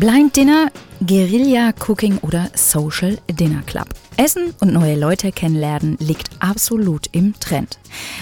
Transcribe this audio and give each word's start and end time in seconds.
Blind 0.00 0.34
Dinner, 0.34 0.72
Guerilla 1.06 1.72
Cooking 1.72 2.16
oder 2.22 2.50
Social 2.54 3.18
Dinner 3.28 3.60
Club. 3.66 3.84
Essen 4.20 4.54
und 4.60 4.74
neue 4.74 4.96
Leute 4.96 5.32
kennenlernen 5.32 5.96
liegt 5.98 6.28
absolut 6.40 7.06
im 7.12 7.40
Trend. 7.40 7.78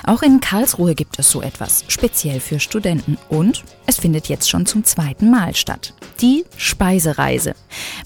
Auch 0.07 0.23
in 0.23 0.39
Karlsruhe 0.39 0.95
gibt 0.95 1.19
es 1.19 1.29
so 1.29 1.43
etwas, 1.43 1.85
speziell 1.89 2.39
für 2.39 2.61
Studenten. 2.61 3.19
Und 3.29 3.65
es 3.85 3.99
findet 3.99 4.29
jetzt 4.29 4.49
schon 4.49 4.65
zum 4.65 4.85
zweiten 4.85 5.29
Mal 5.29 5.57
statt. 5.57 5.95
Die 6.21 6.45
Speisereise. 6.57 7.57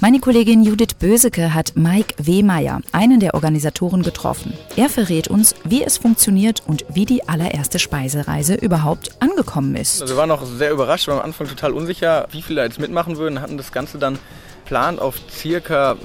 Meine 0.00 0.20
Kollegin 0.20 0.62
Judith 0.62 0.94
Böseke 0.98 1.52
hat 1.52 1.76
Mike 1.76 2.14
Wehmeier, 2.16 2.80
einen 2.92 3.20
der 3.20 3.34
Organisatoren, 3.34 4.02
getroffen. 4.02 4.54
Er 4.76 4.88
verrät 4.88 5.28
uns, 5.28 5.54
wie 5.64 5.84
es 5.84 5.98
funktioniert 5.98 6.62
und 6.66 6.86
wie 6.94 7.04
die 7.04 7.28
allererste 7.28 7.78
Speisereise 7.78 8.54
überhaupt 8.54 9.10
angekommen 9.20 9.76
ist. 9.76 10.00
Also 10.00 10.14
wir 10.14 10.18
waren 10.18 10.30
auch 10.30 10.46
sehr 10.46 10.70
überrascht, 10.70 11.08
wir 11.08 11.12
waren 11.12 11.20
am 11.20 11.26
Anfang 11.26 11.46
total 11.46 11.74
unsicher, 11.74 12.26
wie 12.30 12.40
viele 12.40 12.62
da 12.62 12.64
jetzt 12.64 12.80
mitmachen 12.80 13.18
würden, 13.18 13.42
hatten 13.42 13.58
das 13.58 13.70
Ganze 13.70 13.98
dann 13.98 14.18
plant 14.64 14.98
auf 14.98 15.16
circa 15.30 15.98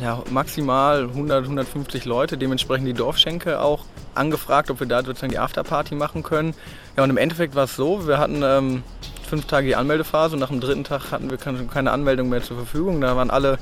ja, 0.00 0.22
maximal 0.30 1.04
100, 1.04 1.44
150 1.44 2.04
Leute, 2.04 2.36
dementsprechend 2.36 2.86
die 2.88 2.94
Dorfschenke 2.94 3.60
auch 3.60 3.84
angefragt, 4.14 4.70
ob 4.70 4.80
wir 4.80 4.86
da 4.86 5.02
sozusagen 5.04 5.32
die 5.32 5.38
Afterparty 5.38 5.94
machen 5.94 6.22
können. 6.22 6.54
Ja, 6.96 7.04
und 7.04 7.10
im 7.10 7.16
Endeffekt 7.16 7.54
war 7.54 7.64
es 7.64 7.76
so, 7.76 8.06
wir 8.06 8.18
hatten 8.18 8.42
ähm, 8.42 8.82
fünf 9.24 9.46
Tage 9.46 9.66
die 9.66 9.76
Anmeldephase 9.76 10.34
und 10.34 10.40
nach 10.40 10.48
dem 10.48 10.60
dritten 10.60 10.84
Tag 10.84 11.10
hatten 11.10 11.30
wir 11.30 11.38
keine 11.38 11.90
Anmeldung 11.90 12.28
mehr 12.28 12.42
zur 12.42 12.56
Verfügung. 12.56 13.00
Da 13.00 13.16
waren 13.16 13.30
alle 13.30 13.58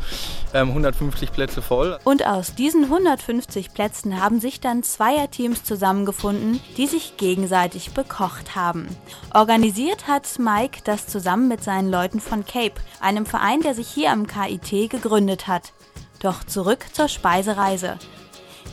ähm, 0.53 0.69
150 0.69 1.33
Plätze 1.33 1.63
voll. 1.63 1.99
Und 2.05 2.27
aus 2.27 2.55
diesen 2.55 2.85
150 2.85 3.73
Plätzen 3.73 4.21
haben 4.21 4.41
sich 4.41 4.61
dann 4.61 4.83
Zweierteams 4.83 5.65
zusammengefunden, 5.65 6.61
die 6.77 6.87
sich 6.87 7.17
gegenseitig 7.17 7.93
bekocht 7.93 8.55
haben. 8.55 8.87
Organisiert 9.33 10.09
hat 10.09 10.39
Mike 10.39 10.81
das 10.85 11.07
zusammen 11.07 11.49
mit 11.49 11.65
seinen 11.65 11.91
Leuten 11.91 12.21
von 12.21 12.45
Cape, 12.45 12.81
einem 13.01 13.25
Verein, 13.25 13.61
der 13.63 13.75
sich 13.75 13.89
hier 13.89 14.11
am 14.11 14.27
KIT 14.27 14.91
gegründet 14.91 15.47
hat. 15.47 15.73
Doch 16.23 16.45
zurück 16.45 16.87
zur 16.93 17.09
Speisereise. 17.09 17.99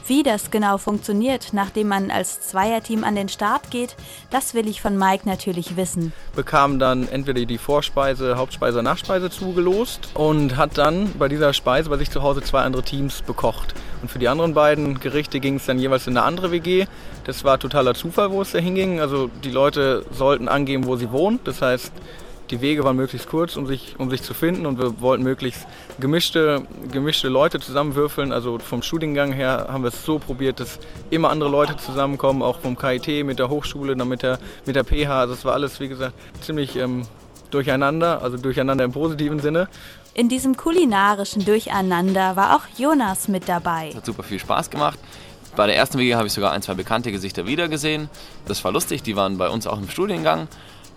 Wie 0.06 0.24
das 0.24 0.50
genau 0.50 0.78
funktioniert, 0.78 1.50
nachdem 1.52 1.88
man 1.88 2.10
als 2.12 2.42
Zweierteam 2.42 3.04
an 3.04 3.16
den 3.16 3.30
Start 3.30 3.70
geht, 3.70 3.96
das 4.30 4.54
will 4.54 4.68
ich 4.68 4.82
von 4.82 4.98
Mike 4.98 5.28
natürlich 5.28 5.76
wissen. 5.76 6.14
Bekam 6.36 6.80
dann 6.80 7.08
entweder 7.08 7.46
die 7.46 7.58
Vorspeise, 7.58 8.38
Hauptspeise, 8.38 8.82
Nachspeise 8.84 9.30
zugelost 9.30 10.10
und 10.14 10.58
hat 10.58 10.78
dann 10.78 11.12
bei 11.14 11.28
dieser 11.28 11.54
Speise 11.54 11.90
bei 11.90 11.98
sich 11.98 12.10
zu 12.12 12.22
Hause 12.22 12.42
zwei 12.42 12.62
andere 12.62 12.84
Teams 12.84 13.22
bekocht. 13.24 13.74
Und 14.02 14.10
für 14.10 14.20
die 14.20 14.28
anderen 14.28 14.54
beiden 14.54 15.00
Gerichte 15.00 15.40
ging 15.40 15.56
es 15.56 15.66
dann 15.66 15.80
jeweils 15.80 16.08
in 16.08 16.18
eine 16.18 16.26
andere 16.26 16.52
WG. 16.52 16.86
Das 17.26 17.44
war 17.44 17.60
totaler 17.60 17.94
Zufall, 17.94 18.32
wo 18.32 18.42
es 18.42 18.52
da 18.52 18.60
hinging. 18.60 19.00
Also 19.00 19.30
die 19.44 19.52
Leute 19.52 20.06
sollten 20.12 20.48
angeben, 20.48 20.86
wo 20.86 20.96
sie 20.96 21.12
wohnen. 21.12 21.40
Das 21.44 21.62
heißt, 21.62 21.92
die 22.52 22.62
Wege 22.62 22.84
waren 22.84 22.96
möglichst 22.96 23.30
kurz, 23.30 23.56
um 23.56 23.68
sich, 23.68 23.96
um 23.98 24.10
sich 24.10 24.24
zu 24.24 24.34
finden 24.34 24.66
und 24.66 24.80
wir 24.80 25.02
wollten 25.02 25.24
möglichst 25.24 25.68
gemischte, 26.00 26.64
gemischte 26.92 27.28
Leute 27.28 27.60
zusammenwürfeln. 27.60 28.32
Also 28.32 28.58
vom 28.60 28.82
Studiengang 28.82 29.32
her 29.32 29.68
haben 29.70 29.84
wir 29.84 29.90
es 29.90 30.04
so 30.04 30.20
probiert, 30.20 30.60
dass 30.60 30.80
immer 31.10 31.30
andere 31.30 31.50
Leute 31.50 31.78
zusammenkommen, 31.78 32.42
auch 32.42 32.60
vom 32.60 32.78
KIT, 32.78 33.26
mit 33.26 33.40
der 33.40 33.50
Hochschule, 33.50 33.96
dann 33.96 34.08
mit 34.08 34.24
der, 34.24 34.40
mit 34.66 34.76
der 34.76 34.84
PH. 34.84 35.20
Also 35.20 35.34
es 35.34 35.46
war 35.46 35.54
alles, 35.54 35.80
wie 35.80 35.88
gesagt, 35.88 36.14
ziemlich 36.42 36.76
ähm, 36.76 37.04
durcheinander, 37.52 38.22
also 38.22 38.38
durcheinander 38.38 38.84
im 38.84 38.92
positiven 38.92 39.40
Sinne. 39.40 39.68
In 40.14 40.28
diesem 40.28 40.58
kulinarischen 40.58 41.46
Durcheinander 41.46 42.36
war 42.36 42.56
auch 42.56 42.80
Jonas 42.80 43.28
mit 43.28 43.48
dabei. 43.48 43.90
Es 43.90 43.96
hat 43.96 44.06
super 44.06 44.24
viel 44.24 44.40
Spaß 44.40 44.70
gemacht. 44.70 45.00
Bei 45.56 45.68
der 45.68 45.76
ersten 45.76 45.98
WG 45.98 46.16
habe 46.16 46.28
ich 46.28 46.34
sogar 46.34 46.52
ein, 46.52 46.62
zwei 46.62 46.74
bekannte 46.74 47.12
Gesichter 47.12 47.46
wiedergesehen. 47.46 48.10
Das 48.46 48.64
war 48.64 48.72
lustig, 48.72 49.04
die 49.04 49.16
waren 49.16 49.38
bei 49.38 49.50
uns 49.50 49.68
auch 49.68 49.78
im 49.78 49.90
Studiengang. 49.90 50.48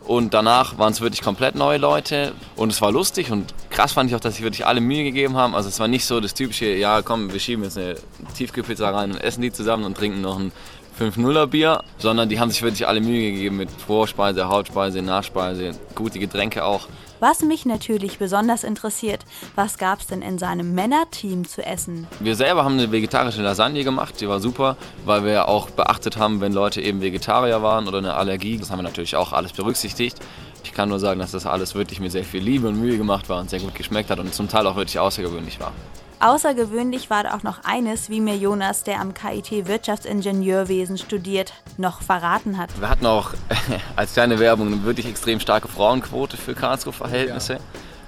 Und 0.06 0.34
danach 0.34 0.78
waren 0.78 0.92
es 0.92 1.00
wirklich 1.00 1.22
komplett 1.22 1.54
neue 1.54 1.78
Leute 1.78 2.32
und 2.56 2.72
es 2.72 2.82
war 2.82 2.90
lustig 2.90 3.30
und 3.30 3.54
krass 3.70 3.92
fand 3.92 4.10
ich 4.10 4.16
auch, 4.16 4.20
dass 4.20 4.34
sich 4.34 4.42
wirklich 4.42 4.66
alle 4.66 4.80
Mühe 4.80 5.04
gegeben 5.04 5.36
haben. 5.36 5.54
Also 5.54 5.68
es 5.68 5.78
war 5.78 5.86
nicht 5.86 6.04
so 6.04 6.18
das 6.20 6.34
typische, 6.34 6.66
ja 6.66 7.02
komm, 7.02 7.32
wir 7.32 7.38
schieben 7.38 7.62
jetzt 7.62 7.78
eine 7.78 7.94
Tiefkühlpizza 8.36 8.90
rein 8.90 9.12
und 9.12 9.18
essen 9.18 9.42
die 9.42 9.52
zusammen 9.52 9.84
und 9.84 9.96
trinken 9.96 10.20
noch 10.20 10.38
ein 10.38 10.50
5-0er 10.98 11.46
Bier, 11.46 11.82
sondern 11.98 12.28
die 12.28 12.38
haben 12.38 12.50
sich 12.50 12.62
wirklich 12.62 12.86
alle 12.86 13.00
Mühe 13.00 13.32
gegeben 13.32 13.56
mit 13.56 13.70
Vorspeise, 13.70 14.48
Hauptspeise, 14.48 15.02
Nachspeise, 15.02 15.72
gute 15.94 16.18
Getränke 16.18 16.64
auch. 16.64 16.88
Was 17.22 17.42
mich 17.42 17.66
natürlich 17.66 18.18
besonders 18.18 18.64
interessiert, 18.64 19.24
was 19.54 19.78
gab 19.78 20.00
es 20.00 20.08
denn 20.08 20.22
in 20.22 20.38
seinem 20.38 20.74
Männerteam 20.74 21.46
zu 21.46 21.64
essen? 21.64 22.08
Wir 22.18 22.34
selber 22.34 22.64
haben 22.64 22.74
eine 22.74 22.90
vegetarische 22.90 23.42
Lasagne 23.42 23.84
gemacht, 23.84 24.20
die 24.20 24.28
war 24.28 24.40
super, 24.40 24.76
weil 25.04 25.24
wir 25.24 25.48
auch 25.48 25.70
beachtet 25.70 26.16
haben, 26.16 26.40
wenn 26.40 26.52
Leute 26.52 26.80
eben 26.80 27.00
Vegetarier 27.00 27.62
waren 27.62 27.86
oder 27.86 27.98
eine 27.98 28.14
Allergie. 28.14 28.58
Das 28.58 28.72
haben 28.72 28.80
wir 28.80 28.82
natürlich 28.82 29.14
auch 29.14 29.32
alles 29.32 29.52
berücksichtigt. 29.52 30.18
Ich 30.64 30.72
kann 30.72 30.88
nur 30.88 30.98
sagen, 30.98 31.20
dass 31.20 31.32
das 31.32 31.46
alles 31.46 31.74
wirklich 31.74 32.00
mit 32.00 32.12
sehr 32.12 32.24
viel 32.24 32.42
Liebe 32.42 32.68
und 32.68 32.80
Mühe 32.80 32.96
gemacht 32.96 33.28
war 33.28 33.40
und 33.40 33.50
sehr 33.50 33.60
gut 33.60 33.74
geschmeckt 33.74 34.10
hat 34.10 34.18
und 34.18 34.32
zum 34.34 34.48
Teil 34.48 34.66
auch 34.66 34.76
wirklich 34.76 34.98
außergewöhnlich 34.98 35.60
war. 35.60 35.72
Außergewöhnlich 36.20 37.10
war 37.10 37.34
auch 37.34 37.42
noch 37.42 37.64
eines, 37.64 38.08
wie 38.08 38.20
mir 38.20 38.36
Jonas, 38.36 38.84
der 38.84 39.00
am 39.00 39.12
KIT 39.12 39.66
Wirtschaftsingenieurwesen 39.66 40.96
studiert, 40.96 41.52
noch 41.78 42.00
verraten 42.00 42.58
hat. 42.58 42.70
Wir 42.78 42.88
hatten 42.88 43.06
auch 43.06 43.30
als 43.96 44.12
kleine 44.12 44.38
Werbung 44.38 44.68
eine 44.68 44.84
wirklich 44.84 45.06
extrem 45.06 45.40
starke 45.40 45.66
Frauenquote 45.66 46.36
für 46.36 46.54
Karlsruhe-Verhältnisse. 46.54 47.54
Ja. 47.54 47.60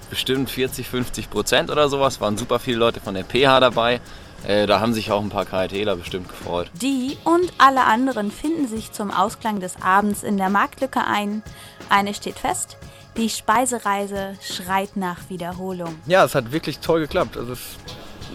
Bestimmt 0.09 0.49
40, 0.49 0.87
50 0.87 1.29
Prozent 1.29 1.69
oder 1.69 1.89
sowas. 1.89 2.21
Waren 2.21 2.37
super 2.37 2.59
viele 2.59 2.77
Leute 2.77 3.01
von 3.01 3.15
der 3.15 3.25
PH 3.25 3.59
dabei. 3.59 3.99
Äh, 4.45 4.67
da 4.67 4.79
haben 4.79 4.93
sich 4.93 5.11
auch 5.11 5.21
ein 5.21 5.29
paar 5.29 5.45
KITler 5.45 5.95
bestimmt 5.95 6.29
gefreut. 6.29 6.69
Die 6.81 7.17
und 7.23 7.53
alle 7.57 7.85
anderen 7.85 8.31
finden 8.31 8.67
sich 8.67 8.91
zum 8.91 9.11
Ausklang 9.11 9.59
des 9.59 9.81
Abends 9.81 10.23
in 10.23 10.37
der 10.37 10.49
Marktlücke 10.49 11.01
ein. 11.05 11.41
Eine 11.89 12.13
steht 12.13 12.39
fest, 12.39 12.77
die 13.17 13.29
Speisereise 13.29 14.35
schreit 14.41 14.97
nach 14.97 15.29
Wiederholung. 15.29 15.95
Ja, 16.05 16.23
es 16.25 16.35
hat 16.35 16.51
wirklich 16.51 16.79
toll 16.79 17.01
geklappt. 17.01 17.37
Also 17.37 17.53
es 17.53 17.77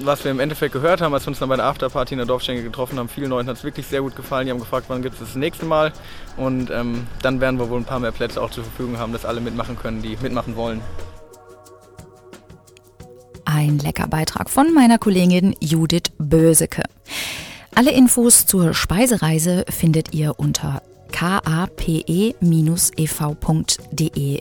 was 0.03 0.25
wir 0.25 0.31
im 0.31 0.41
Endeffekt 0.41 0.73
gehört 0.73 1.01
haben, 1.01 1.13
als 1.15 1.25
wir 1.25 1.29
uns 1.29 1.39
dann 1.39 1.49
bei 1.49 1.57
der 1.57 1.67
Afterparty 1.67 2.15
in 2.15 2.19
der 2.19 2.27
Dorfschenke 2.27 2.63
getroffen 2.63 2.99
haben, 2.99 3.09
vielen 3.09 3.31
Leuten 3.31 3.49
hat 3.49 3.57
es 3.57 3.65
wirklich 3.65 3.87
sehr 3.87 4.01
gut 4.01 4.17
gefallen. 4.17 4.47
Die 4.47 4.53
haben 4.53 4.61
gefragt, 4.61 4.87
wann 4.89 5.03
gibt 5.03 5.15
es 5.15 5.21
das 5.21 5.35
nächste 5.35 5.67
Mal. 5.67 5.93
Und 6.37 6.71
ähm, 6.71 7.07
dann 7.23 7.41
werden 7.41 7.59
wir 7.59 7.69
wohl 7.69 7.79
ein 7.79 7.85
paar 7.85 8.01
mehr 8.01 8.13
Plätze 8.13 8.41
auch 8.41 8.51
zur 8.51 8.65
Verfügung 8.65 8.99
haben, 8.99 9.13
dass 9.13 9.25
alle 9.25 9.41
mitmachen 9.41 9.79
können, 9.79 10.03
die 10.03 10.17
mitmachen 10.23 10.57
wollen. 10.57 10.81
Ein 13.61 13.79
lecker 13.79 14.07
Beitrag 14.07 14.49
von 14.49 14.73
meiner 14.73 14.97
Kollegin 14.97 15.55
Judith 15.61 16.13
Böseke. 16.17 16.83
Alle 17.75 17.91
Infos 17.91 18.47
zur 18.47 18.73
Speisereise 18.73 19.67
findet 19.69 20.15
ihr 20.15 20.41
unter 20.41 20.81
kape-ev.de. 21.13 22.41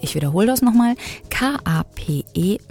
Ich 0.02 0.16
wiederhole 0.16 0.48
das 0.48 0.62
nochmal: 0.62 0.96
kape-ev.de. 1.30 2.62